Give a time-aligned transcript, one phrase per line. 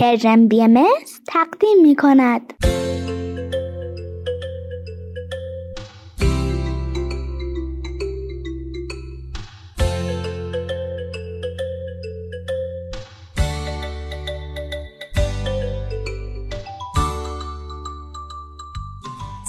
[0.00, 0.84] پرژن بی ام
[1.28, 2.54] تقدیم می کند.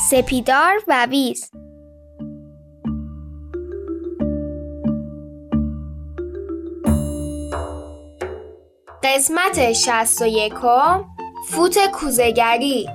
[0.10, 1.52] سپیدار و ویز
[9.16, 11.06] قسمت شست و یکم
[11.48, 12.88] فوت کوزگری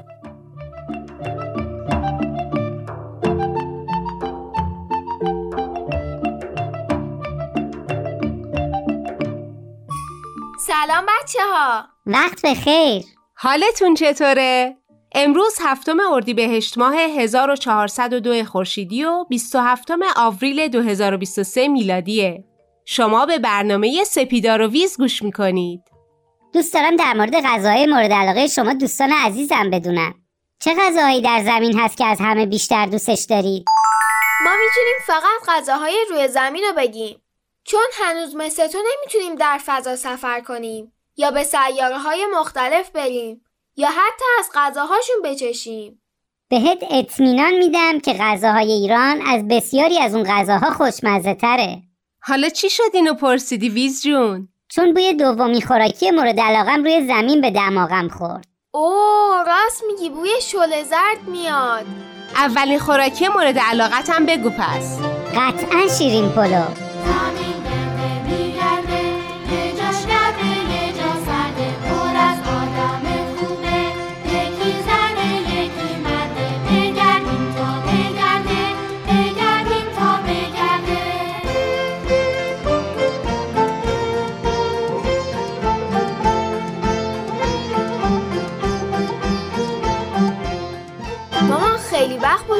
[10.59, 14.77] سلام بچه ها وقت بخیر حالتون چطوره؟
[15.13, 22.45] امروز هفتم اردیبهشت ماه 1402 خورشیدی و 27 آوریل 2023 میلادیه.
[22.85, 25.96] شما به برنامه سپیدار و ویز گوش می‌کنید.
[26.53, 30.15] دوست دارم در مورد غذاهای مورد علاقه شما دوستان عزیزم بدونم.
[30.61, 33.65] چه غذاهایی در زمین هست که از همه بیشتر دوستش دارید؟
[34.45, 37.23] ما می‌تونیم فقط غذاهای روی زمین رو بگیم
[37.65, 43.45] چون هنوز مثل تو نمی‌تونیم در فضا سفر کنیم یا به سیاره های مختلف بریم
[43.77, 46.03] یا حتی از غذاهاشون بچشیم
[46.49, 51.83] بهت اطمینان میدم که غذاهای ایران از بسیاری از اون غذاها خوشمزه تره.
[52.23, 57.41] حالا چی شد اینو پرسیدی ویز جون؟ چون بوی دومی خوراکی مورد علاقم روی زمین
[57.41, 58.47] به دماغم خورد.
[58.75, 61.87] اوه راست میگی بوی شل زرد میاد
[62.37, 64.99] اولین خوراکی مورد علاقتم بگو پس.
[65.37, 66.86] قطعا شیرین پلو.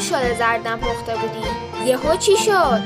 [0.01, 1.47] شل زردم پخته بودی
[1.91, 2.81] یهو چی شد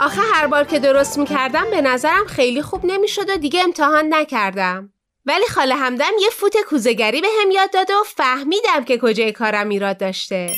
[0.00, 4.92] آخه هر بار که درست می‌کردم به نظرم خیلی خوب نمی‌شد و دیگه امتحان نکردم.
[5.26, 9.68] ولی خاله همدم یه فوت کوزگری به هم یاد داده و فهمیدم که کجای کارم
[9.68, 10.50] ایراد داشته.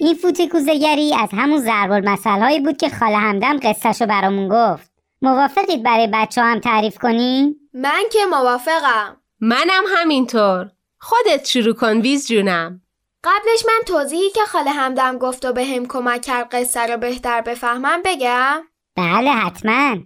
[0.00, 4.90] این فوت کوزگری از همون ضرب المثل‌هایی بود که خاله همدم قصهشو برامون گفت.
[5.22, 10.70] موافقید برای بچه هم تعریف کنیم؟ من که موافقم منم همینطور.
[11.00, 12.80] خودت شروع کن ویز جونم.
[13.24, 17.40] قبلش من توضیحی که خاله همدم گفت و به هم کمک کرد قصه رو بهتر
[17.40, 18.62] بفهمم بگم
[18.96, 19.96] بله حتما.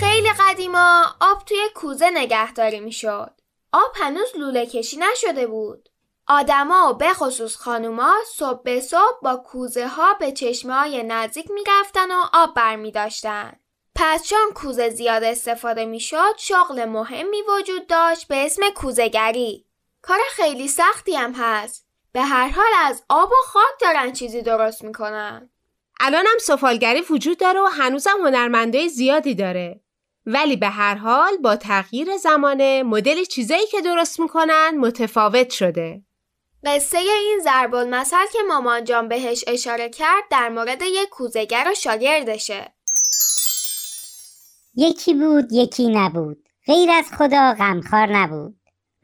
[0.00, 3.30] خیلی قدیما آب توی کوزه نگهداری می‌شد.
[3.72, 5.88] آب هنوز لوله کشی نشده بود.
[6.26, 11.50] آدما و به خصوص خانوما صبح به صبح با کوزه ها به چشمه های نزدیک
[11.50, 13.52] می‌رفتن و آب برمی داشتن.
[13.94, 19.67] پس چون کوزه زیاد استفاده می‌شد شغل مهمی وجود داشت به اسم کوزهگری.
[20.08, 21.86] کار خیلی سختی هم هست.
[22.12, 25.50] به هر حال از آب و خاک دارن چیزی درست می‌کنن.
[26.00, 29.80] الانم سفالگری وجود داره و هنوزم هنرمندای زیادی داره.
[30.26, 36.02] ولی به هر حال با تغییر زمانه مدل چیزایی که درست می‌کنن متفاوت شده.
[36.64, 41.74] قصه این ضرب المثل که مامان جان بهش اشاره کرد در مورد یک کوزگر و
[41.74, 42.72] شاگردشه.
[44.74, 46.48] یکی بود یکی نبود.
[46.66, 48.57] غیر از خدا غمخوار نبود.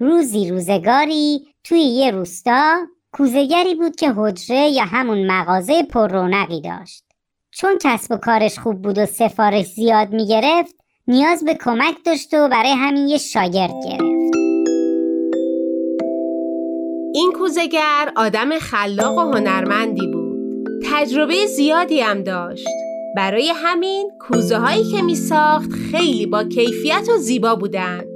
[0.05, 2.77] روزی روزگاری توی یه روستا
[3.13, 7.05] کوزگری بود که حجره یا همون مغازه پر رونقی داشت.
[7.51, 10.77] چون کسب و کارش خوب بود و سفارش زیاد می‌گرفت
[11.09, 14.37] نیاز به کمک داشت و برای همین یه شاگرد گرفت.
[17.15, 20.35] این کوزگر آدم خلاق و هنرمندی بود.
[20.93, 22.69] تجربه زیادی هم داشت.
[23.17, 28.14] برای همین کوزه هایی که می ساخت خیلی با کیفیت و زیبا بودن.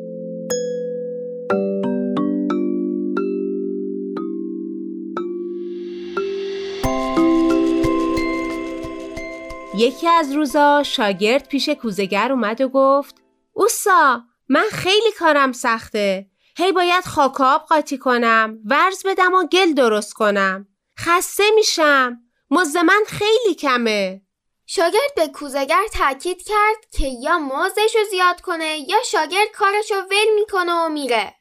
[9.78, 13.14] یکی از روزا شاگرد پیش کوزگر اومد و گفت
[13.52, 16.26] اوسا من خیلی کارم سخته
[16.56, 22.18] هی باید خاک آب قاطی کنم ورز بدم و گل درست کنم خسته میشم
[22.50, 24.22] مزد من خیلی کمه
[24.66, 29.96] شاگرد به کوزگر تاکید کرد که یا موزش رو زیاد کنه یا شاگرد کارش رو
[29.96, 31.34] ول می‌کنه و میره.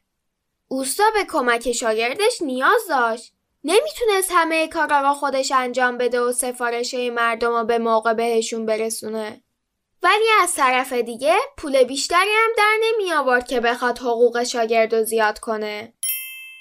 [0.68, 3.37] اوستا به کمک شاگردش نیاز داشت.
[3.68, 9.42] نمی‌تونست همه کارا را خودش انجام بده و سفارشه مردم رو به موقع بهشون برسونه.
[10.02, 15.04] ولی از طرف دیگه پول بیشتری هم در نمی آورد که بخواد حقوق شاگرد رو
[15.04, 15.92] زیاد کنه.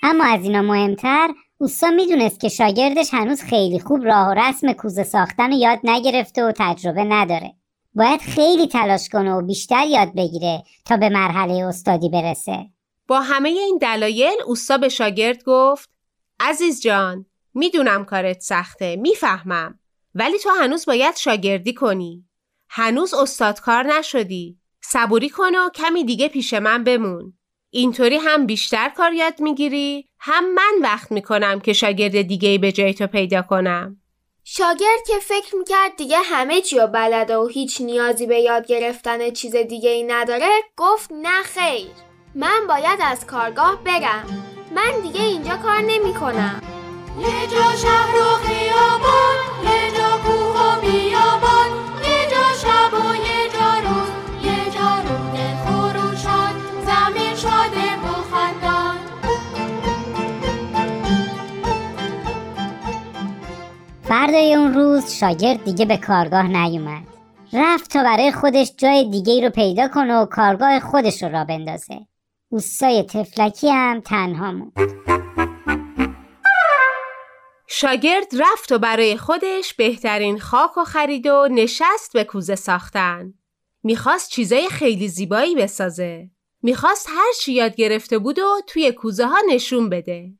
[0.03, 5.03] اما از اینا مهمتر اوستا می‌دونست که شاگردش هنوز خیلی خوب راه و رسم کوزه
[5.03, 7.53] ساختن رو یاد نگرفته و تجربه نداره
[7.95, 12.65] باید خیلی تلاش کنه و بیشتر یاد بگیره تا به مرحله استادی برسه
[13.07, 15.96] با همه این دلایل اوستا به شاگرد گفت
[16.39, 19.79] عزیز جان می‌دونم کارت سخته می‌فهمم.
[20.15, 22.25] ولی تو هنوز باید شاگردی کنی.
[22.69, 24.57] هنوز استادکار نشدی.
[24.81, 27.33] صبوری کن و کمی دیگه پیش من بمون.
[27.69, 32.93] اینطوری هم بیشتر کار یاد می‌گیری هم من وقت می‌کنم که شاگرد دیگه به جای
[32.93, 34.01] تو پیدا کنم.
[34.43, 39.29] شاگرد که فکر می‌کرد دیگه همه چی رو بلده و هیچ نیازی به یاد گرفتن
[39.29, 41.87] چیز دیگه ای نداره گفت نه خیر.
[42.35, 44.56] من باید از کارگاه برم.
[44.75, 46.61] من دیگه اینجا کار نمی کنم
[47.19, 51.69] یه جا شهر و خیابان یه جا کوه و بیابان
[52.03, 54.09] یه جا شب و یه جا روز
[54.43, 56.53] یه جا رود خروشان
[56.85, 58.97] زمین شده و خندان.
[64.03, 67.03] فردای اون روز شاگرد دیگه به کارگاه نیومد.
[67.53, 71.43] رفت تا برای خودش جای دیگه ای رو پیدا کنه و کارگاه خودش رو را
[71.43, 72.07] بندازه.
[72.49, 74.71] اوستای تفلکی هم تنها موند
[77.67, 83.33] شاگرد رفت و برای خودش بهترین خاک و خرید و نشست به کوزه ساختن.
[83.83, 86.29] می‌خواست چیزای خیلی زیبایی بسازه.
[86.61, 90.33] می‌خواست هر چی یاد گرفته بود و توی کوزه ها نشون بده.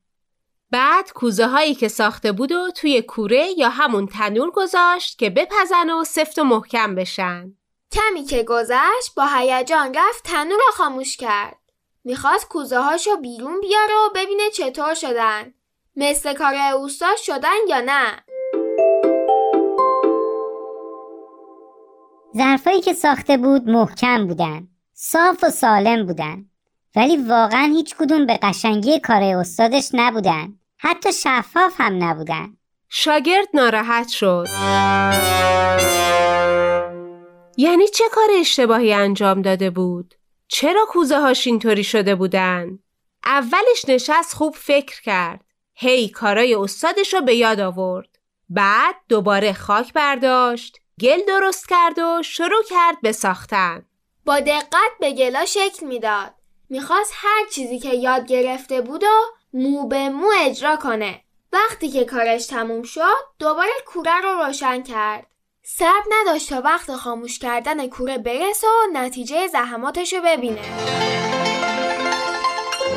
[0.72, 5.90] بعد کوزه هایی که ساخته بود و توی کوره یا همون تنور گذاشت که بپزن
[5.90, 7.54] و سفت و محکم بشن.
[7.92, 11.67] کمی که گذشت با هیجان رفت تنور رو خاموش کرد
[12.08, 15.54] می‌خواست کوزه هاشو بیرون بیاره و ببینه چطور شدن
[15.96, 18.24] مثل کار اوستا شدن یا نه
[22.38, 26.46] ظرفایی که ساخته بود محکم بودن صاف و سالم بودن
[26.96, 32.58] ولی واقعا هیچ کدوم به قشنگی کار استادش نبودن حتی شفاف هم نبودن
[32.90, 34.48] شاگرد ناراحت شد.
[37.58, 40.17] یعنی چه کار اشتباهی انجام داده بود؟
[40.48, 42.80] چرا کوزه هاش اینطوری شده بودن؟
[43.26, 45.42] اولش نشست خوب فکر کرد.
[45.74, 48.20] هی کارای استادش رو به یاد آورد.
[48.50, 53.86] بعد دوباره خاک برداشت، گل درست کرد و شروع کرد به ساختن.
[54.26, 56.34] با دقت به گلا شکل می‌داد
[56.70, 59.08] می‌خواست هر چیزی که یاد گرفته بود و
[59.54, 61.22] مو به مو اجرا کنه
[61.54, 65.28] وقتی که کارش تموم شد دوباره کوره رو روشن کرد
[65.70, 70.60] صبر نداشت تا وقت خاموش کردن کوره برسه و نتیجه زحماتش رو ببینه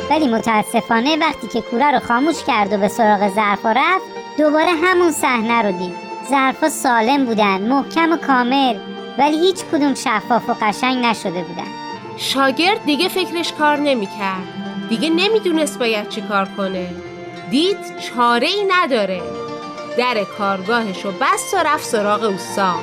[0.09, 4.05] ولی متاسفانه وقتی که کوره رو خاموش کرد و به سراغ ظرفا رفت
[4.37, 5.95] دوباره همون صحنه رو دید
[6.29, 8.79] ظرفا سالم بودن محکم و کامل
[9.17, 11.67] ولی هیچ کدوم شفاف و قشنگ نشده بودن
[12.17, 14.43] شاگرد دیگه فکرش کار نمی‌کرد.
[14.89, 16.89] دیگه نمی‌دونست باید چی کار کنه.
[17.49, 19.21] دید چاره ای نداره.
[19.97, 22.75] در کارگاهش رو بست و رفت سراغ اوسا.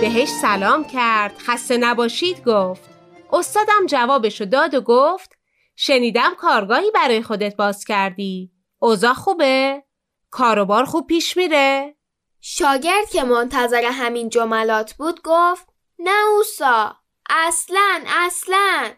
[0.00, 2.90] بهش سلام کرد خسته نباشید گفت
[3.32, 5.38] استادم جوابشو داد و گفت
[5.76, 9.82] شنیدم کارگاهی برای خودت باز کردی اوضاع خوبه؟
[10.30, 11.94] کاروبار خوب پیش میره؟
[12.40, 15.68] شاگرد که منتظر همین جملات بود گفت
[15.98, 16.96] نه اوسا
[17.30, 18.90] اصلا اصلا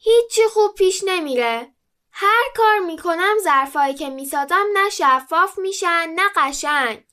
[0.00, 1.74] هیچی خوب پیش نمیره.
[2.12, 7.04] هر کار می‌کنم ظرفایی که می‌سازم نه شفاف میشن نه قشنگ.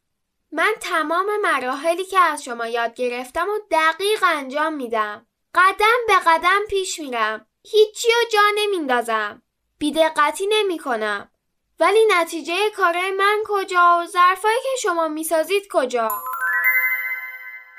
[0.52, 5.28] من تمام مراحلی که از شما یاد گرفتم و دقیق انجام میدم.
[5.56, 7.48] قدم به قدم پیش میرم.
[7.64, 9.42] هیچی رو جا نمیندازم.
[9.80, 11.32] بیدقتی نمی کنم
[11.80, 16.12] ولی نتیجه کارای من کجا و ظرفایی که شما می‌سازید کجا؟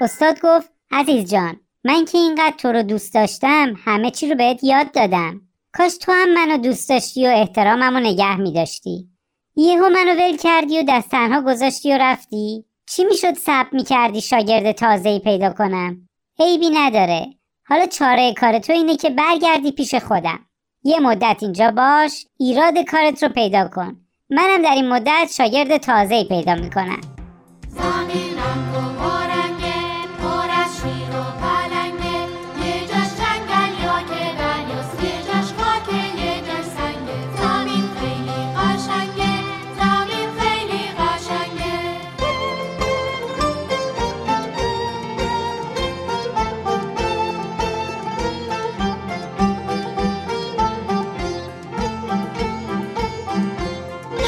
[0.01, 1.66] استاد گفت عزیز جان.
[1.87, 5.41] من که اینقدر تو رو دوست داشتم همه چی رو بهت یاد دادم.
[5.73, 9.09] کاش تو هم منو دوست داشتی و احترامم رو نگه می داشتی
[9.57, 12.65] یهو منو ول کردی و دست تنها گذاشتی و رفتی.
[12.91, 17.27] چی می‌شد صبر می کردی شاگرد تازه پیدا کنم؟ عیبی نداره.
[17.69, 20.39] حالا چاره کار تو اینه که برگردی پیش خودم.
[20.85, 23.97] یه مدت اینجا باش ایراد کارت رو پیدا کن.
[24.31, 27.01] منم در این مدت شاگرد تازه پیدا می‌کنم.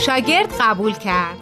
[0.08, 1.38] شاگرد قبول کرد.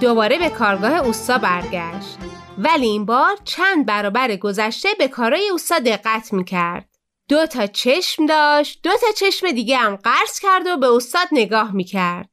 [0.00, 2.18] دوباره به کارگاه اوستا برگشت.
[2.58, 6.88] ولی این بار چند برابر گذشته به کارای اوستا دقت می‌کرد.
[7.28, 11.72] دو تا چشم داشت، دو تا چشم دیگه هم قرض کرد و به استاد نگاه
[11.72, 12.28] می‌کرد.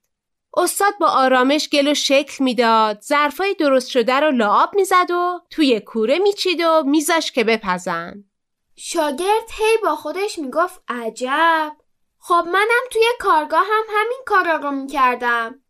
[0.58, 5.80] استاد با آرامش گل و شکل می‌داد ظرفای درست شده رو لعاب می‌زد و توی
[5.80, 8.14] کوره میچید و میذاش که بپزن
[8.76, 11.72] شاگرد هی با خودش می‌گفت عجب
[12.20, 15.62] خب منم توی کارگاه هم همین کارا رو می‌کردم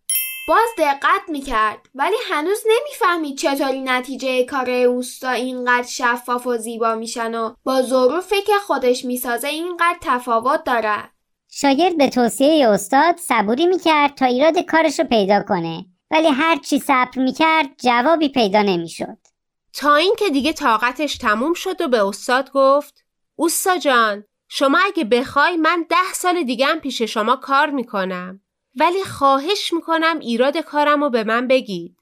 [0.47, 7.35] باز دقت می‌کرد ولی هنوز نمی‌فهمید چطوری نتیجه کار اوستا اینقدر شفاف و زیبا میشن
[7.35, 11.11] و با ظروفی که خودش می‌سازه اینقدر تفاوت دارد
[11.49, 16.79] شاگرد به توصیه استاد صبوری می‌کرد تا ایراد کارش رو پیدا کنه ولی هر چی
[16.79, 19.17] صبر می‌کرد جوابی پیدا نمی‌شد.
[19.73, 23.03] تا اینکه دیگه طاقتش تموم شد و به استاد گفت
[23.35, 28.41] اوستا جان شما اگه بخوای من ده سال دیگه هم پیش شما کار می‌کنم.
[28.75, 31.97] ولی خواهش می‌کنم ایراد کارم رو به من بگید.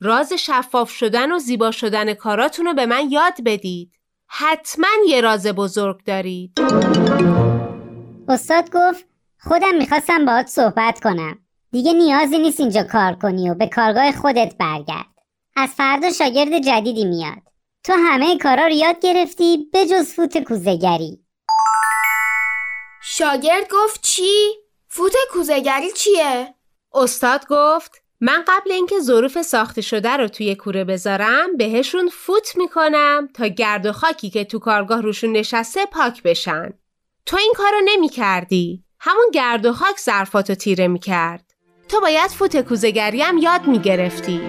[0.00, 3.92] راز شفاف شدن و زیبا شدن کاراتون رو به من یاد بدید.
[4.26, 6.52] حتما یه راز بزرگ دارید.
[8.28, 9.04] استاد گفت
[9.40, 11.38] خودم می‌خواستم باهات صحبت کنم.
[11.72, 15.06] دیگه نیازی نیست اینجا کار کنی و به کارگاه خودت برگرد.
[15.56, 17.42] از فردا شاگرد جدیدی میاد.
[17.84, 21.24] تو همه کارا رو یاد گرفتی به جز فوت کوزهگری.
[23.02, 24.67] شاگرد گفت چی؟
[24.98, 26.54] فوت کوزهگری چیه؟
[26.94, 33.28] استاد گفت من قبل اینکه ظروف ساخته شده رو توی کوره بذارم بهشون فوت می‌کنم
[33.34, 36.72] تا گرد و خاکی که تو کارگاه روشون نشسته پاک بشن.
[37.26, 41.54] تو این کارو نمی کردی همون گرد و خاک ظرفاتو تیره می‌کرد.
[41.88, 44.40] تو باید فوت کوزهگری هم یاد می‌گرفتی.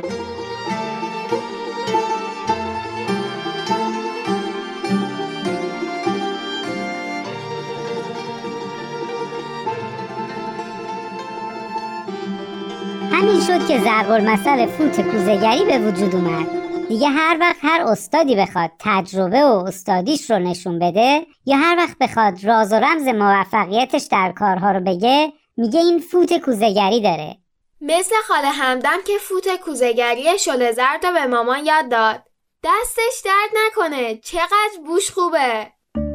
[13.20, 16.48] همین شد که ضرب المثل فوت کوزهگری به وجود اومد.
[16.88, 21.98] دیگه هر وقت هر استادی بخواد تجربه و استادیش رو نشون بده یا هر وقت
[21.98, 27.38] بخواد راز و رمز موفقیتش در کارها رو بگه میگه این فوت کوزهگری داره.
[27.82, 32.22] مثل خاله همدم که فوت کوزهگری شل زرد رو به مامان یاد داد.
[32.64, 34.16] دستش درد نکنه.
[34.16, 35.68] چقدر بوش خوبه.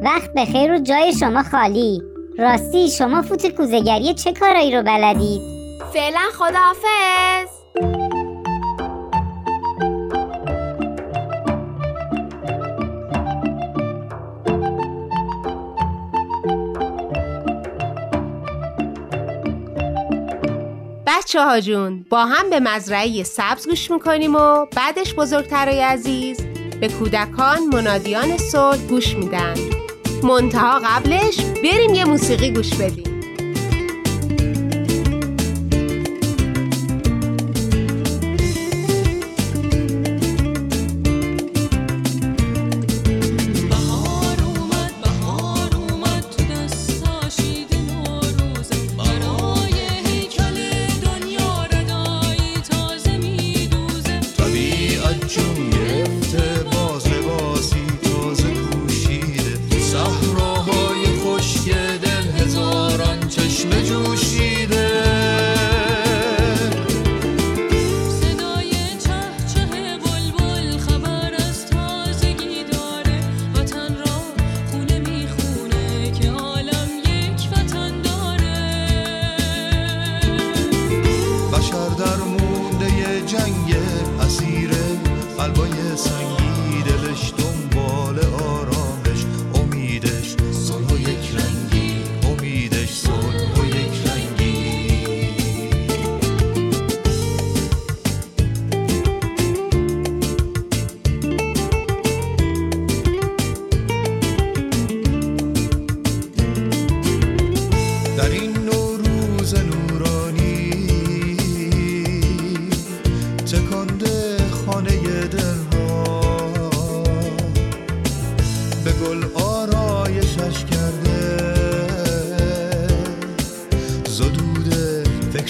[0.03, 2.01] وقت بخیر و جای شما خالی.
[2.39, 5.64] راستی شما فوت کوزهگری چه کارایی رو بلدید؟
[5.95, 7.49] فعلا خداحافظ.
[21.07, 26.41] بچه ها جون با هم به مزرعه سبز گوش می‌کنیم و بعدش بزرگترای عزیز
[26.81, 29.55] به کودکان منادیان صلح گوش میدن.
[30.23, 33.14] منتها قبلش بریم یه موسیقی گوش بدیم.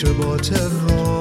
[0.04, 1.15] but to roar.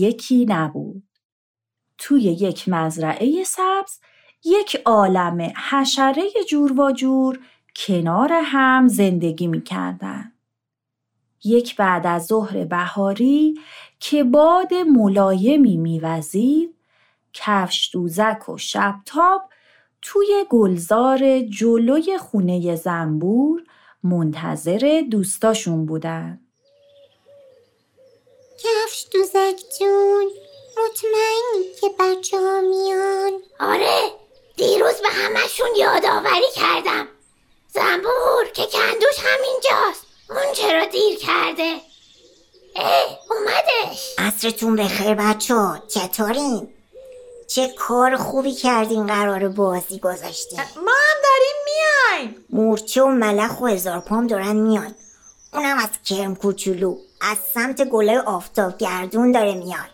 [0.00, 1.02] یکی نبود
[1.98, 3.98] توی یک مزرعه سبز
[4.44, 7.38] یک عالم حشره جور و جور
[7.76, 9.62] کنار هم زندگی می
[11.44, 13.54] یک بعد از ظهر بهاری
[14.00, 16.74] که باد ملایمی میوزید
[17.32, 19.42] کفش دوزک و شبتاب
[20.02, 23.62] توی گلزار جلوی خونه زنبور
[24.02, 26.40] منتظر دوستاشون بودن.
[28.62, 30.30] کفش دوزک جون.
[30.76, 33.42] مطمئنی که بچه ها میان.
[33.60, 34.12] آره
[34.56, 37.08] دیروز به همشون یادآوری کردم.
[37.74, 40.06] زنبور که کندوش همینجاست.
[40.30, 41.80] اون چرا دیر کرده؟
[42.76, 44.14] اه اومدش.
[44.18, 45.82] عصرتون بخیر بچه ها.
[45.88, 46.74] چطورین؟
[47.46, 50.60] چه کار خوبی کردین قرار بازی گذاشتین.
[50.60, 52.44] ما هم داریم میایم.
[52.50, 54.94] مورچه و ملخ و هزار پام دارن میان.
[55.52, 56.98] اونم از کرم کوچولو.
[57.20, 59.90] از سمت گله آفتاب گردون داره میاد.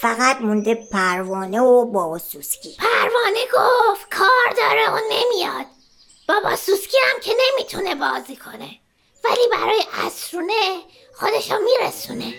[0.00, 2.76] فقط مونده پروانه و بابا سوسکی.
[2.78, 5.66] پروانه گفت کار داره و نمیاد.
[6.28, 8.78] بابا سوسکی هم که نمی‌تونه بازی کنه.
[9.24, 10.80] ولی برای اسرونه
[11.14, 12.34] خودشو میرسونه.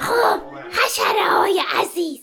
[0.00, 0.40] خب
[0.72, 2.20] حشره های عزیز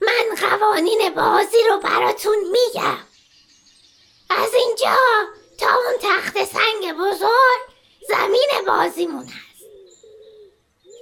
[0.00, 2.98] من قوانین بازی رو براتون میگم.
[4.30, 4.96] از اینجا
[5.58, 7.60] تا اون تخت سنگ بزرگ
[8.08, 9.64] زمین بازیمون هست.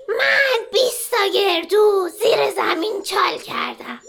[0.09, 4.01] من بیست تا گردو زیر زمین چال کردم.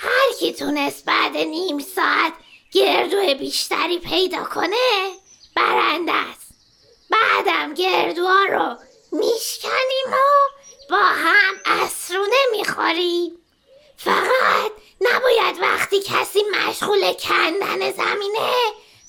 [0.00, 2.32] هر کی تونست بعد نیم ساعت
[2.72, 5.14] گردو بیشتری پیدا کنه
[5.56, 6.50] برنده است.
[7.10, 8.76] بعدم گردوها رو
[9.12, 10.16] میشکنیم و
[10.90, 13.38] با هم اسرونه می‌خوریم.
[13.96, 18.50] فقط نباید وقتی کسی مشغول کندن زمینه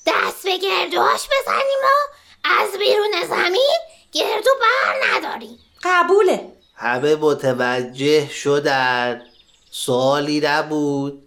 [0.06, 2.16] دست به گردوهاش بزنیم و
[2.60, 3.76] از بیرون زمین
[4.12, 5.58] گردو بر نداریم.
[5.82, 6.52] قبوله.
[6.74, 9.22] همه متوجه شدن.
[9.70, 11.22] سوالی نبود.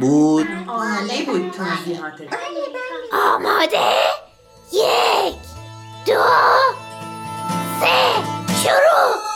[0.00, 0.46] بود.
[0.68, 2.34] عالی بود توضیحاتت
[3.12, 3.94] آماده؟
[4.72, 5.34] یک
[6.06, 6.24] دو
[7.80, 8.22] سه
[8.62, 9.33] شروع!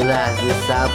[0.00, 0.90] یه لحظه سب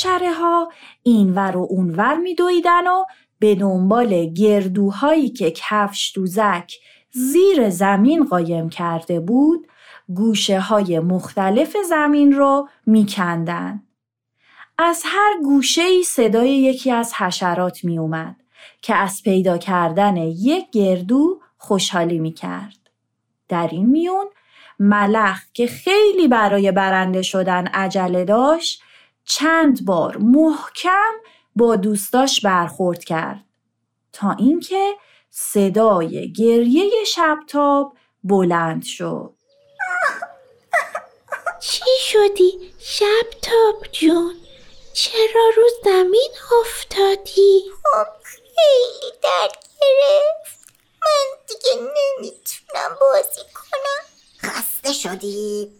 [0.00, 3.04] حشره ها اینور و اونور میدویدن و
[3.38, 6.72] به دنبال گردوهایی که کفش دوزک
[7.10, 9.66] زیر زمین قایم کرده بود
[10.14, 13.82] گوشه های مختلف زمین رو میکندن.
[14.78, 18.36] از هر گوشه ای صدای یکی از حشرات می اومد
[18.82, 22.90] که از پیدا کردن یک گردو خوشحالی می کرد.
[23.48, 24.26] در این میون
[24.78, 28.82] ملخ که خیلی برای برنده شدن عجله داشت
[29.30, 31.12] چند بار محکم
[31.56, 33.44] با دوستاش برخورد کرد.
[34.12, 34.94] تا اینکه
[35.30, 39.34] صدای گریه شبتاب بلند شد.
[41.60, 44.34] چی شدی شب تاب جون؟
[44.92, 50.68] چرا رو زمین افتادی؟ خب خیلی درد گرفت.
[51.02, 54.04] من دیگه نمی‌تونم بازی کنم.
[54.42, 55.72] خسته شدی؟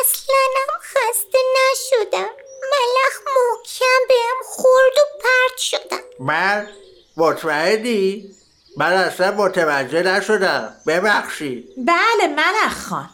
[0.00, 2.47] اصلا هم خسته نشدم.
[2.62, 6.00] ملخ محکم بهم خورد و پرت شدم.
[6.20, 6.68] من
[7.16, 8.30] مطمئنی؟
[8.76, 10.74] من اصلا متوجه نشدم.
[10.86, 13.10] ببخشید بله ملخ خان.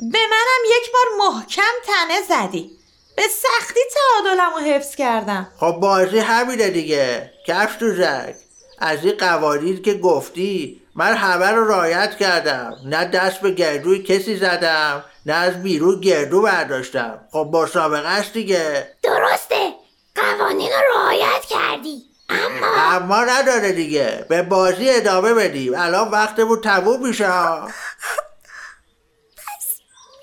[0.00, 2.70] به منم یک بار محکم تنه زدی.
[3.16, 5.52] به سختی تعادلم رو حفظ کردم.
[5.60, 7.32] خب بازی همینه دیگه.
[7.46, 8.34] کفش دوزک
[8.82, 12.76] از این قوانین که گفتی من همه رو رایت کردم.
[12.84, 17.28] نه دست به گردوی کسی زدم نه از بیرون گردو برداشتم.
[17.32, 18.88] خب مسابقه است دیگه.
[19.02, 19.72] درسته.
[20.14, 22.02] قوانین رو رعایت کردی.
[22.28, 24.26] اما اما نداره دیگه.
[24.28, 25.72] به بازی ادامه بدیم.
[25.76, 27.60] الان وقتمون تموم میشه ها.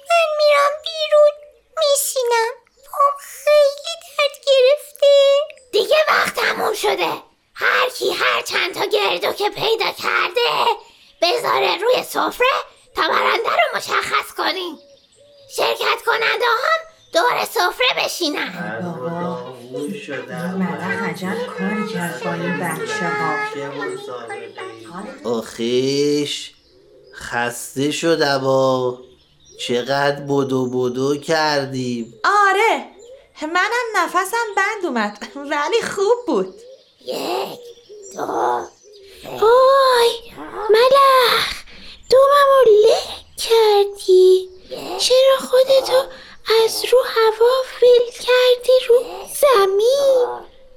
[0.10, 1.32] من میرم بیرون.
[1.78, 2.52] میشینم.
[2.92, 5.08] پام خیلی درد گرفته.
[5.72, 7.29] دیگه وقت تموم شده.
[7.62, 10.66] هر کی هر چند تا گردو که پیدا کرده
[11.22, 12.48] بذاره روی سفره
[12.96, 14.80] تا برنده رو مشخص کنیم.
[15.56, 16.80] شرکت کننده هم
[17.14, 18.54] دور سفره بشینن.
[21.10, 23.36] عجب کاری کرد با این بچه ها
[25.30, 26.54] آخیش
[27.16, 28.98] خسته شدم و
[29.60, 32.14] چقدر بدو بدو کردیم.
[32.24, 32.86] آره
[33.42, 36.56] منم نفسم بند اومد ولی خوب بود.
[37.10, 37.60] یک
[38.16, 38.22] دو
[39.42, 40.12] وای
[40.70, 41.64] ملخ
[42.10, 43.00] دوممو له
[43.38, 44.50] کردی.
[45.00, 46.04] چرا خودتو
[46.64, 49.04] از رو هوا فیل کردی رو
[49.42, 50.28] زمین؟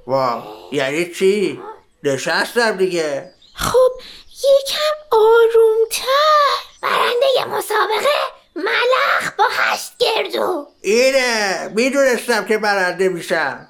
[0.07, 1.61] وا یعنی چی؟
[2.03, 3.31] نشستم دیگه.
[3.55, 3.91] خب
[4.29, 6.63] یکم آرومتر.
[6.81, 8.19] برنده مسابقه
[8.55, 10.67] ملخ با هشت گردو.
[10.81, 13.67] اینه می‌دونستم که برنده میشم.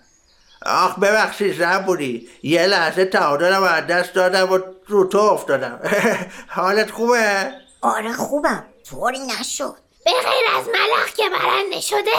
[0.66, 5.80] آخ ببخشید زنبونی یه لحظه تعادلم از دست دادم و رو تو افتادم.
[6.48, 8.66] حالت خوبه؟ آره خوبم.
[8.90, 9.76] طوری نشد.
[10.06, 12.12] به غیر از ملخ که برنده شده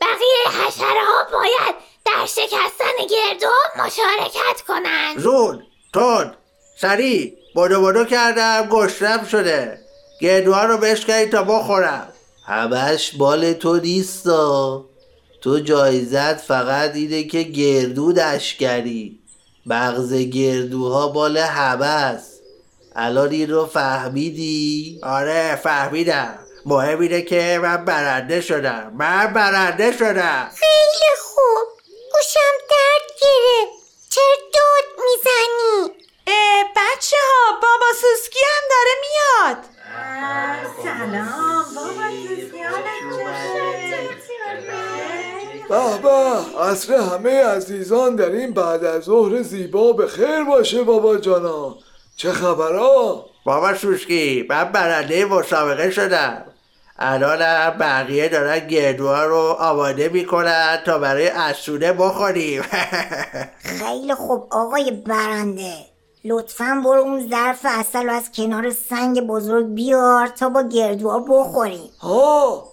[0.00, 5.62] بقیه حشره ها باید در شکستن گردو مشارکت کنند زود.
[5.94, 6.36] تند.
[6.80, 7.32] سریع.
[7.56, 8.68] بدو بدو کردم.
[8.70, 9.78] گشتم شده.
[10.20, 12.12] گردوها رو بشکنی تا بخورم.
[12.46, 14.84] همش بال تو نیستا.
[15.44, 19.18] تو جایزت فقط اینه که گردو دشکری.
[19.66, 22.40] مغز گردوها بال است.
[22.96, 26.38] الان این رو فهمیدی؟ آره فهمیدم.
[26.66, 28.92] مهم اینه که من برنده شدم.
[28.98, 30.48] من برنده شدم.
[46.74, 51.76] عصر همه عزیزان در این بعد از ظهر زیبا به خیر باشه بابا جانا.
[52.16, 56.44] چه خبرها؟ بابا سوسکی من برنده مسابقه شدم.
[56.98, 62.62] الانم بقیه دارن گردوها رو آماده می‌کنن تا برای اسونه بخوریم.
[63.80, 65.74] خیلی خوب آقای برنده.
[66.24, 71.90] لطفا برو اون ظرف اصل رو از کنار سنگ بزرگ بیار تا با گردوها بخوریم.
[72.00, 72.64] ها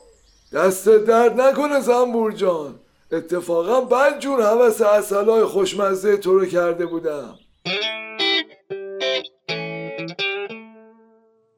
[0.54, 2.81] دست درد نکنه زنبور جان.
[3.12, 7.36] اتفاقا من جور حوث اصلای خوشمزه تو رو کرده بودم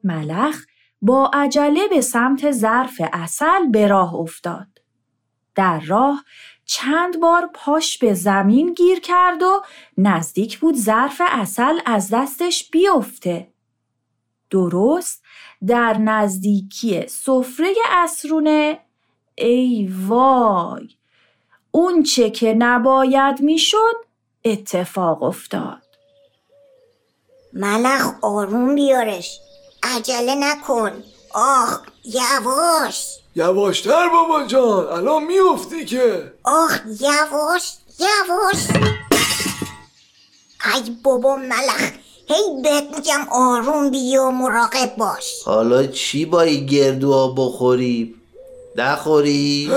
[0.04, 0.64] ملخ
[1.02, 4.66] با عجله به سمت ظرف اصل به راه افتاد.
[5.54, 6.24] در راه
[6.64, 9.62] چند بار پاش به زمین گیر کرد و
[9.98, 13.52] نزدیک بود ظرف اصل از دستش بیفته.
[14.50, 15.22] درست
[15.66, 18.80] در نزدیکی سفره اسرونه
[19.34, 20.88] ای وای
[21.76, 23.94] اون چه که نباید می‌شد
[24.44, 25.82] اتفاق افتاد.
[27.52, 29.40] ملخ آروم بیارش.
[29.82, 31.04] عجله نکن.
[31.34, 33.06] آخ یواش.
[33.36, 36.32] یواشتر بابا جان الان میافتی که.
[36.44, 38.66] آخ یواش یواش.
[40.74, 41.90] ای بابا ملخ
[42.28, 45.42] هی بهت میگم آروم بیا مراقب باش.
[45.44, 48.22] حالا چی با این گردوها بخوریم؟
[48.76, 49.70] نخوری؟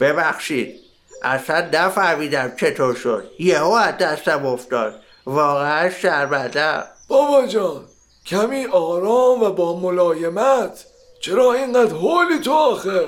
[0.00, 0.85] ببخشید.
[1.22, 3.30] اصلا نفهمیدم چطور شد.
[3.38, 5.00] یهو از دستم افتاد.
[5.26, 7.88] واقعا شرمندم بابا جان
[8.26, 10.84] کمی آرام و با ملایمت.
[11.20, 13.00] چرا اینقدر حالی تو آخه؟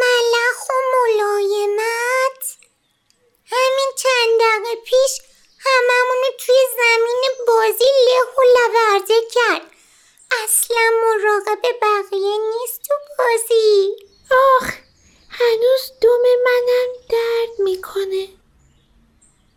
[0.00, 2.56] ملخ و ملایمت.
[3.46, 5.20] همین چند دقیقه پیش
[5.58, 9.62] هممونو توی زمین بازی له و لورده کرد.
[10.44, 13.96] اصلا مراقب بقیه نیست تو بازی.
[14.30, 14.85] آخ
[15.38, 18.28] هنوز دم منم درد می‌کنه.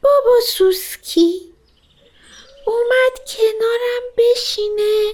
[0.03, 1.53] بابا سوسکی
[2.65, 3.19] اومد
[4.17, 5.13] میشینه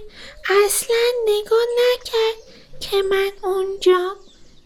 [0.65, 4.15] اصلا نگاه نکرد که من اونجام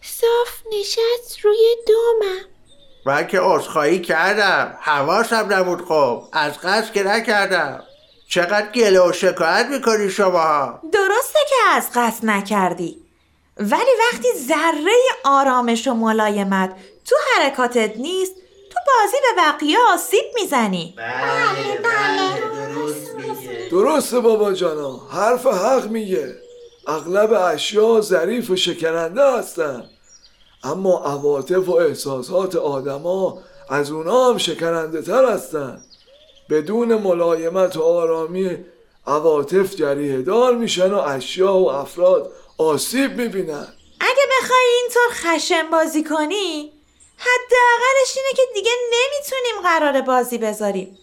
[0.02, 2.44] صاف نشست روی دومم
[3.06, 4.78] من که عذرخواهی کردم.
[4.80, 6.22] حواسم نبود خب.
[6.32, 7.84] از قصد که نکردم.
[8.28, 13.09] چقدر گله و شکایت می‌کنی شماها؟ درسته که از قصد نکردی.
[13.60, 14.92] ولی وقتی ذره
[15.24, 18.34] آرامش و ملایمت تو حرکاتت نیست
[18.70, 20.94] تو بازی به بقیه آسیب می‌زنی.
[23.70, 24.96] درسته بابا جانا.
[25.10, 26.34] حرف حق میگه.
[26.86, 29.84] اغلب اشیا ظریف و شکننده هستن.
[30.64, 33.38] اما عواطف و احساسات آدما
[33.70, 35.82] از اونا هم شکننده تر هستن.
[36.50, 38.56] بدون ملایمت و آرامی
[39.06, 43.66] عواطف جریه دار میشن و اشیا و افراد آسیب می‌بینن.
[44.00, 46.72] اگه بخوای اینطور خشن بازی کنی
[47.16, 50.98] حداقلش اینه که دیگه نمی‌تونیم قرار بازی بذاریم.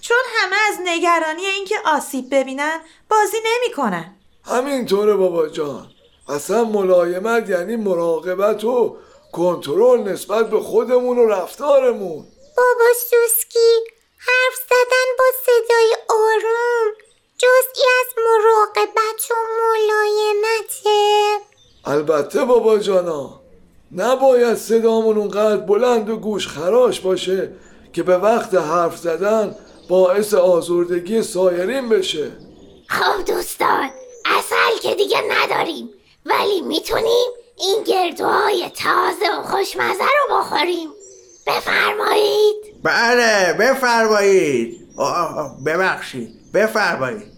[0.00, 4.16] چون همه از نگرانی اینکه آسیب ببینن بازی نمی‌کنن.
[4.44, 5.90] همینطوره بابا جان.
[6.28, 8.96] اصلا ملایمت یعنی مراقبت و
[9.32, 12.26] کنترل نسبت به خودمون و رفتارمون.
[12.56, 13.80] بابا سوسکی
[14.18, 17.07] حرف زدن با صدای آروم.
[17.38, 21.44] جزئی از مراقبت و ملایمته
[21.84, 23.40] البته بابا جانا
[23.92, 27.52] نباید صدامون اونقدر بلند و گوش خراش باشه
[27.92, 29.56] که به وقت حرف زدن
[29.88, 32.30] باعث آزردگی سایرین بشه.
[32.88, 33.90] خب دوستان
[34.24, 35.90] اصل که دیگه نداریم
[36.26, 40.88] ولی می‌تونیم این گردوهای تازه و خوشمزه رو بخوریم.
[41.46, 42.56] بفرمایید.
[42.82, 44.87] بله بفرمایید.
[45.66, 46.52] ببخشید.
[46.52, 47.37] بفرمایید.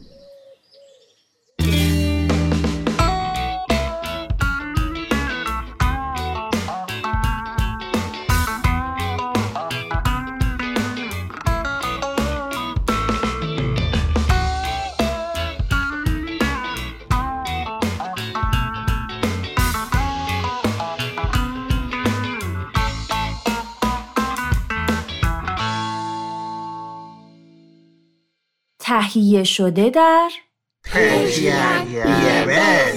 [28.90, 30.30] تهیه شده در
[32.46, 32.96] من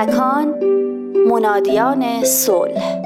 [0.00, 0.48] کودکان
[1.28, 3.02] منادیان صلح.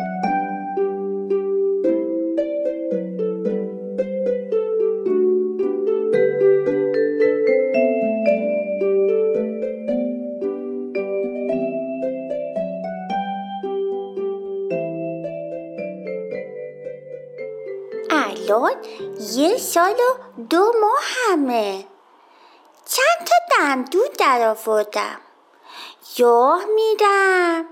[18.11, 18.73] الان
[19.37, 21.85] یه سال و دو ماه همه.
[22.87, 25.24] چند تا دمدون در آوردم؟
[26.19, 27.65] یاه میرم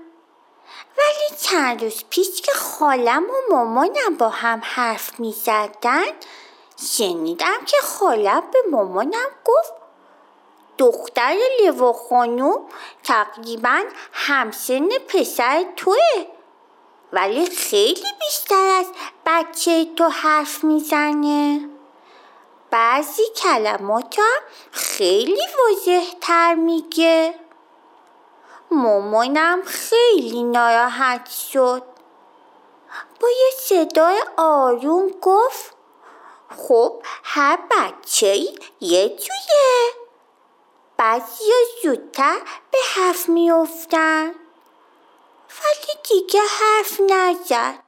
[0.97, 6.05] ولی چند روز پیش که خالم و مامانم با هم حرف می‌زدن
[6.91, 9.73] شنیدم که خالم به مامانم گفت
[10.77, 12.65] دختر لیوا خانوم
[13.03, 16.25] تقریبا همسن پسر توه.
[17.13, 18.85] ولی خیلی بیشتر از
[19.25, 21.69] بچه تو حرف می‌زنه.
[22.71, 27.33] بعضی کلمات هم خیلی واضح تر میگه.
[28.73, 31.83] مامانم خیلی ناراحت شد.
[33.19, 35.75] با یه صدای آروم گفت
[36.57, 38.37] خب هر بچه
[38.81, 39.93] یه جویه.
[40.97, 41.43] بعضی
[41.83, 42.39] زودتر
[42.71, 44.27] به حرف میافتن.
[45.49, 47.83] ولی دیگه حرف نزد.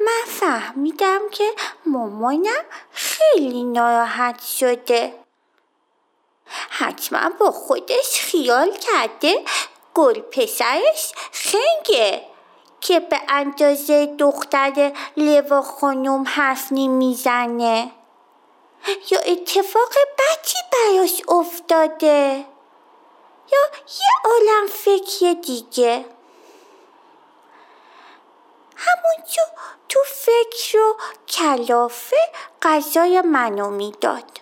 [0.00, 1.52] من فهمیدم که
[1.86, 5.14] مامانم خیلی ناراحت شده.
[6.70, 9.44] حتما با خودش خیال کرده.
[9.94, 12.22] گل پسرش خنگه
[12.80, 17.90] که به اندازه دختر لوا خانوم حرف نمی‌زنه.
[19.10, 22.44] یا اتفاق بدی براش افتاده.
[23.52, 23.60] یا
[23.98, 26.04] یه عالم فکر دیگه.
[28.76, 29.42] همونجا
[29.88, 30.96] تو فکر و
[31.28, 32.16] کلافه
[32.62, 34.40] غذای منو می‌داد.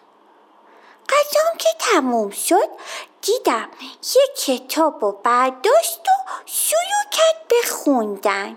[1.09, 2.69] غذام که تموم شد
[3.23, 3.69] دیدم
[4.17, 8.57] یه کتاب و برداشت و شروع کرد به خوندن.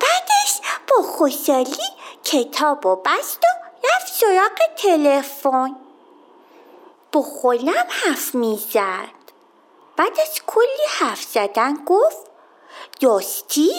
[0.00, 1.84] بعدش با خوشحالی
[2.24, 5.76] کتاب و بست و رفت سراغ تلفن.
[7.12, 9.20] با خودم حرف می‌زد.
[9.96, 12.26] بعد از کلی حرف زدن گفت
[13.00, 13.74] دوستی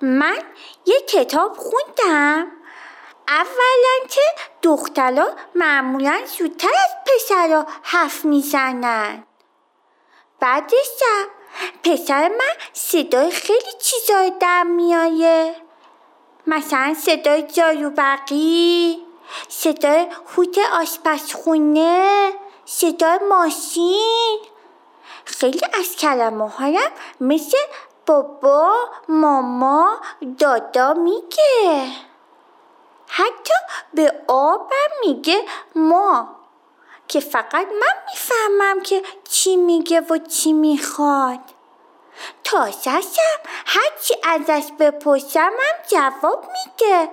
[0.00, 0.42] من
[0.86, 2.46] یه کتاب خوندم.
[3.28, 4.20] اولا که
[4.62, 9.24] دخترها معمولا زودتر از پسرها حرف می‌زنن.
[10.40, 11.26] بعدشم
[11.84, 15.54] پسر من صدای خیلی چیزای در میایه
[16.46, 18.98] مثلا صدای جاروبقی
[19.48, 20.06] صدای
[20.36, 22.32] هوت آشپزخونه
[22.64, 24.38] صدای ماشین.
[25.24, 27.58] خیلی از کلمه هایم مثل
[28.06, 28.74] بابا
[29.08, 29.96] ماما
[30.38, 31.86] دادا میگه.
[33.16, 33.54] حتی
[33.94, 35.44] به آبم میگه
[35.74, 36.28] ما
[37.08, 41.40] که فقط من می‌فهمم که چی میگه و چی می‌خواد.
[42.44, 47.10] تازهشم هرچی ازش بپرسم هم جواب میده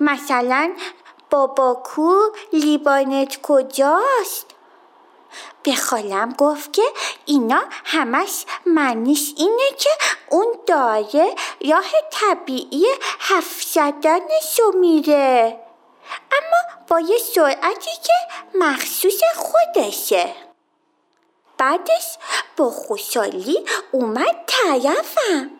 [0.00, 0.72] مثلا
[1.30, 2.20] بابا کو
[2.52, 4.55] لیبانت کجاست؟
[5.66, 6.82] به خالم گفت که
[7.24, 9.90] اینا همش معنیش اینه که
[10.30, 11.34] اون داره
[11.70, 12.86] راه طبیعی
[13.72, 15.60] زدنشو میره.
[16.32, 18.12] اما با یه سرعتی که
[18.54, 20.34] مخصوص خودشه.
[21.58, 22.18] بعدش
[22.56, 25.50] با خوشحالی اومد طرفم.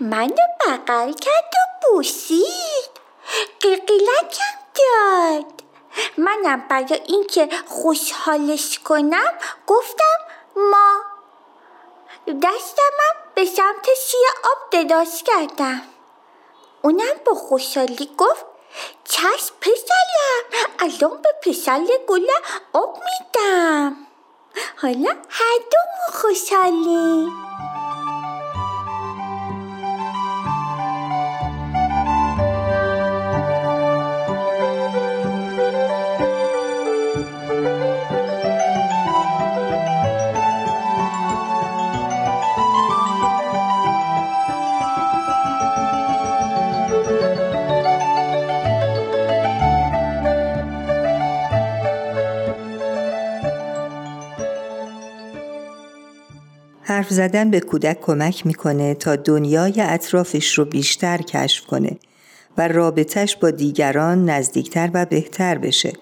[0.00, 2.90] منو بغل کرد و بوسید
[3.60, 5.61] قیقیلکم داد.
[6.16, 9.32] منم برای اینکه خوشحالش کنم
[9.66, 10.18] گفتم
[10.56, 11.02] ما
[12.26, 14.70] دستمم به سمت شیر آب
[15.24, 15.82] کردم.
[16.82, 18.44] اونم با خوشحالی گفت
[19.04, 20.44] چشم پسرم
[20.78, 23.96] الان به پسر گلم آب میدم.
[24.76, 27.32] حالا هر دومون خوشحالیم.
[57.02, 61.96] حرف زدن به کودک کمک می‌کنه تا دنیای اطرافش رو بیشتر کشف کنه
[62.58, 65.92] و رابطش با دیگران نزدیکتر و بهتر بشه.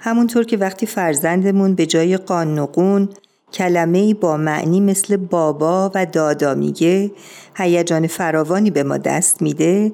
[0.00, 3.08] همونطور که وقتی فرزندمون به جای قانقون
[3.52, 7.10] کلمه با معنی مثل بابا و دادا میگه
[7.56, 9.92] هیجان فراوانی به ما دست میده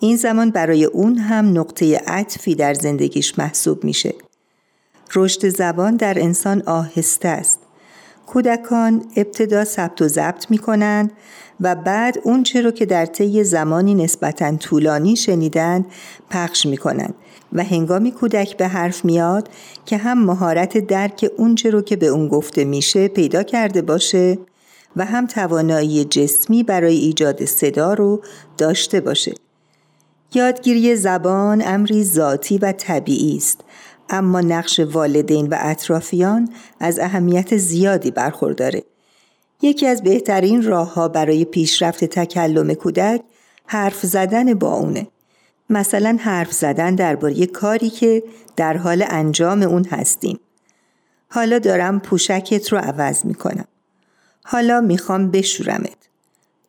[0.00, 4.14] این زمان برای اون هم نقطه عطفی در زندگیش محسوب میشه.
[5.14, 7.65] رشد زبان در انسان آهسته است.
[8.36, 11.12] کودکان ابتدا ثبت و ضبط می کنند
[11.60, 15.86] و بعد اون رو که در طی زمانی نسبتا طولانی شنیدند
[16.30, 17.14] پخش می کنند
[17.52, 19.48] و هنگامی کودک به حرف میاد
[19.86, 24.38] که هم مهارت درک اون رو که به اون گفته میشه پیدا کرده باشه
[24.96, 28.22] و هم توانایی جسمی برای ایجاد صدا رو
[28.58, 29.34] داشته باشه.
[30.34, 33.60] یادگیری زبان امری ذاتی و طبیعی است
[34.10, 36.48] اما نقش والدین و اطرافیان
[36.80, 38.84] از اهمیت زیادی برخورداره.
[39.62, 43.22] یکی از بهترین راه ها برای پیشرفت تکلم کودک
[43.66, 45.06] حرف زدن با اونه.
[45.70, 48.22] مثلا حرف زدن درباره کاری که
[48.56, 50.40] در حال انجام اون هستیم.
[51.28, 53.64] حالا دارم پوشکت رو عوض می‌کنم.
[54.44, 55.96] حالا می‌خوام بشورمت.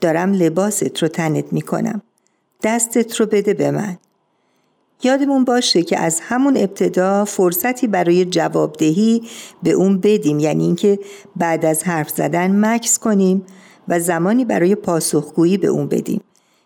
[0.02, 2.02] دارم لباست رو تنت می‌کنم.
[2.64, 3.98] دستت رو بده به من.
[5.04, 9.22] یادمون باشه که از همون ابتدا فرصتی برای جوابدهی
[9.64, 10.40] به اون بدیم.
[10.40, 11.00] یعنی اینکه
[11.36, 13.46] بعد از حرف زدن مکس کنیم
[13.88, 16.22] و زمانی برای پاسخگویی به اون بدیم.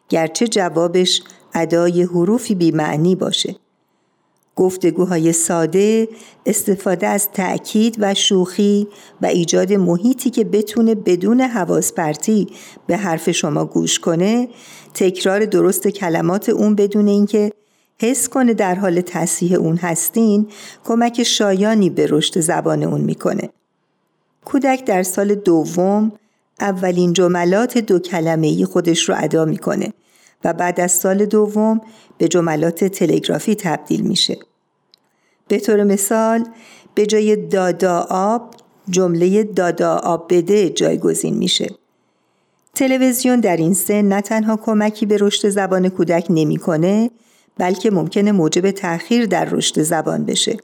[0.09, 1.21] گرچه جوابش
[1.53, 3.55] ادای حروفی بیمعنی باشه.
[4.55, 6.09] گفتگوهای ساده
[6.45, 8.87] استفاده از تأکید و شوخی
[9.21, 12.47] و ایجاد محیطی که بتونه بدون حواس پرتی
[12.87, 14.49] به حرف شما گوش کنه
[14.93, 17.51] تکرار درست کلمات اون بدون اینکه
[18.01, 20.47] حس کنه در حال تصحیح اون هستین
[20.85, 23.49] کمک شایانی به رشد زبان اون می‌کنه.
[24.45, 26.11] کودک در سال دوم
[26.59, 29.93] اولین جملات دو کلمه ای خودش رو ادا می‌کنه
[30.43, 31.81] و بعد از سال دوم
[32.17, 34.37] به جملات تلگرافی تبدیل میشه.
[35.47, 36.45] به طور مثال
[36.95, 38.55] به جای دادا آب
[38.89, 41.69] جمله دادا آب بده جایگزین میشه.
[42.75, 47.11] تلویزیون در این سن نه تنها کمکی به رشد زبان کودک نمی‌کنه
[47.57, 50.57] بلکه ممکنه موجب تأخیر در رشد زبان بشه.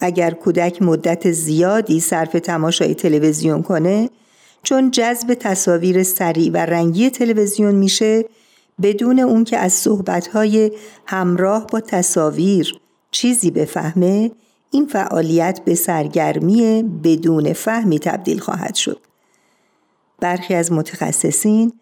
[0.00, 4.10] اگر کودک مدت زیادی صرف تماشای تلویزیون کنه
[4.62, 8.24] چون جذب تصاویر سریع و رنگی تلویزیون میشه
[8.82, 10.72] بدون اون که از صحبتهای
[11.06, 12.74] همراه با تصاویر
[13.10, 14.30] چیزی بفهمه
[14.70, 19.00] این فعالیت به سرگرمی بدون فهمی تبدیل خواهد شد.
[20.20, 21.72] برخی از متخصصین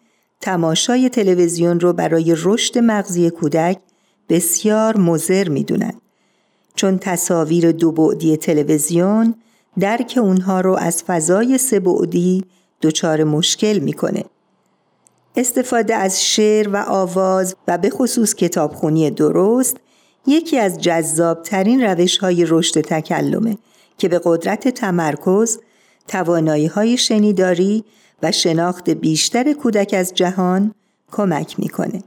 [0.41, 3.77] تماشای تلویزیون رو برای رشد مغزی کودک
[4.29, 5.93] بسیار مزر می‌دونن
[6.75, 9.35] چون تصاویر دو بعدی تلویزیون
[9.79, 12.45] درک اونها رو از فضای سه بعدی
[12.81, 14.25] دچار مشکل می‌کنه.
[15.35, 19.77] استفاده از شعر و آواز و به خصوص کتابخونی درست
[20.27, 23.57] یکی از جذابترین روش های رشد تکلمه
[23.97, 25.59] که به قدرت تمرکز،
[26.07, 27.83] توانایی های شنیداری
[28.23, 30.73] و شناخت بیشتر کودک از جهان
[31.11, 32.03] کمک می‌کنه.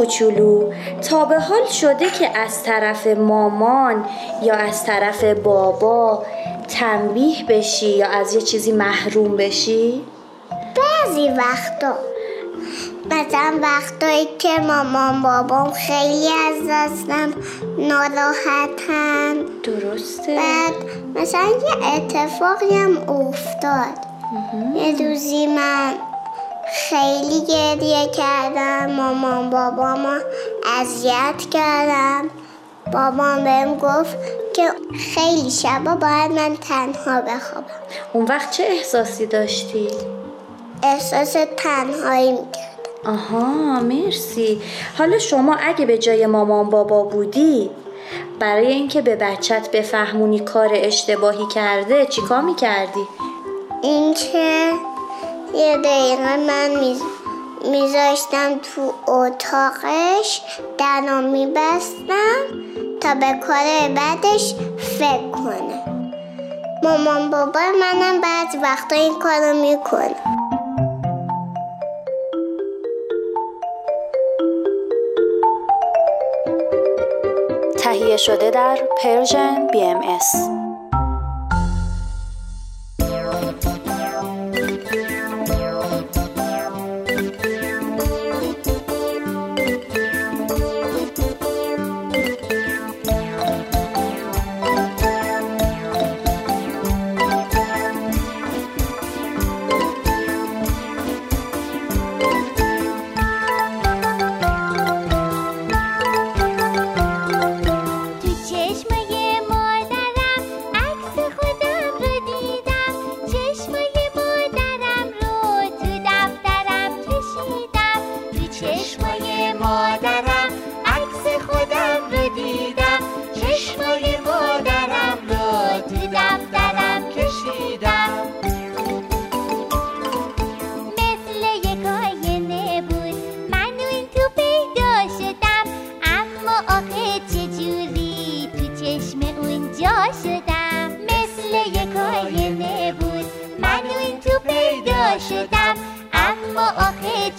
[0.00, 0.72] کوچولو.
[1.10, 4.04] تا به حال شده که از طرف مامان
[4.42, 6.24] یا از طرف بابا
[6.68, 10.04] تنبیه بشی یا از یه چیزی محروم بشی؟
[10.50, 11.94] بعضی وقتا.
[13.06, 17.32] مثلا وقتایی که مامان بابام خیلی از دستم
[17.78, 19.34] ناراحتن.
[19.62, 20.36] درسته.
[20.36, 20.74] بعد
[21.14, 24.10] مثلا یه اتفاقی هم افتاد.
[24.74, 25.94] یه روزی من
[26.72, 28.92] خیلی گریه کردم.
[28.92, 30.20] مامان بابامو
[30.80, 32.30] اذیت کردم.
[32.92, 34.16] بابام بهم گفت
[34.54, 34.68] که
[35.14, 37.66] خیلی شبا باید من تنها بخوابم.
[38.12, 39.88] اون وقت چه احساسی داشتی؟
[40.82, 44.62] احساس تنهایی می‌کرد آها مرسی.
[44.98, 47.70] حالا شما اگه به جای مامان بابا بودی
[48.38, 53.06] برای اینکه به بچت بفهمونی کار اشتباهی کرده چیکار می‌کردی؟
[53.82, 54.72] اینکه
[55.54, 56.70] یه دقیقه من.
[57.64, 60.42] میذاشتم تو اتاقش
[60.78, 62.40] درو میبستم
[63.00, 64.54] تا به کار بعدش
[64.98, 65.84] فکر کنه
[66.82, 70.16] مامان بابا منم بعض وقتا این کارو می‌کنه
[77.78, 80.59] تهیه شده در پرژن BMS مادرم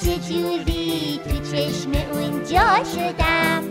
[0.02, 3.71] چجوری تو چشم اونجا شدم